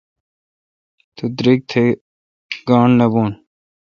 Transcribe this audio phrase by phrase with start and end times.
[1.15, 1.73] تو درگ تھ
[2.67, 3.23] گاݨڈ نہ بھو۔